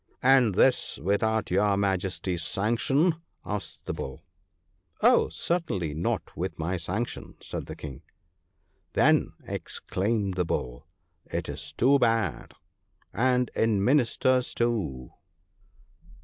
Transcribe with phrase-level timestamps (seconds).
[0.39, 3.17] 'And this without your Majesty's sanction?'
[3.55, 4.23] asked the Bull.'
[5.03, 5.29] Oh!
[5.29, 8.01] certainly not with my sanction,' said the King.'
[8.93, 10.87] Then,' exclaimed the Bull,
[11.27, 12.55] 'it is too bad:
[13.13, 15.11] and in Ministers too